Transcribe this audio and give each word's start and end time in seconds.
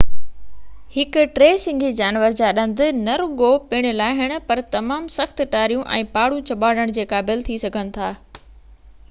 هڪ 0.93 1.25
ٽي 1.33 1.49
سنگهي 1.65 1.91
جانور 1.99 2.37
جا 2.39 2.49
ڏند 2.59 2.81
نه 3.01 3.17
رڳو 3.23 3.51
پڻ 3.75 3.87
لاهڻ 3.99 4.35
پر 4.49 4.63
تمام 4.77 5.07
سخت 5.19 5.45
ٽاريون 5.53 5.87
۽ 6.01 6.11
پاڙون 6.19 6.43
ڄٻاڙڻڻ 6.51 6.97
جي 6.99 7.09
قابل 7.15 7.47
ٿي 7.53 7.61
سگهن 7.69 7.95
ٿا 8.01 8.11